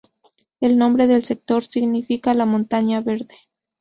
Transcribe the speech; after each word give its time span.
El 0.61 0.79
nombre 0.79 1.05
del 1.05 1.23
sector 1.23 1.63
significa 1.63 2.33
"La 2.33 2.47
montaña 2.47 3.01
verde". 3.01 3.35